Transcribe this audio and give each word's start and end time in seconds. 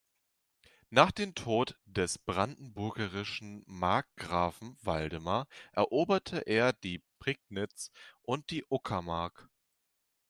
Nach 0.89 1.11
dem 1.11 1.35
Tod 1.35 1.77
des 1.85 2.17
brandenburgischen 2.17 3.61
Markgrafen 3.67 4.75
Waldemar 4.81 5.47
eroberte 5.73 6.37
er 6.47 6.73
die 6.73 7.03
Prignitz 7.19 7.91
und 8.23 8.49
die 8.49 8.65
Uckermark. 8.67 9.47